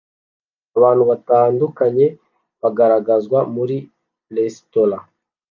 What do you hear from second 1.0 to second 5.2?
batandukanye bagaragazwa muri resitora